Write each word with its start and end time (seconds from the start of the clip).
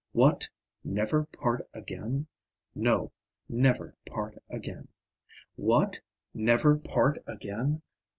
What! 0.13 0.49
never 0.83 1.25
part 1.25 1.69
again? 1.75 2.25
No, 2.73 3.11
never 3.47 3.95
part 4.09 4.41
again. 4.49 4.87
What! 5.57 5.99
never 6.33 6.75
part 6.79 7.19
again? 7.27 7.83